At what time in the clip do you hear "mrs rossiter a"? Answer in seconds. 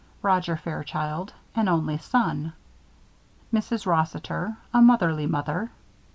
3.53-4.81